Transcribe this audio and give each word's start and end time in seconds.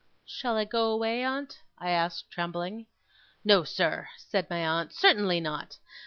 'Shall 0.25 0.57
I 0.57 0.65
go 0.65 0.89
away, 0.89 1.23
aunt?' 1.23 1.59
I 1.77 1.91
asked, 1.91 2.31
trembling. 2.31 2.87
'No, 3.45 3.63
sir,' 3.63 4.09
said 4.17 4.49
my 4.49 4.65
aunt. 4.65 4.93
'Certainly 4.93 5.41
not! 5.41 5.77